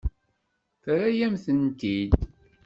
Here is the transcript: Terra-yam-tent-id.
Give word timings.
Terra-yam-tent-id. 0.83 2.11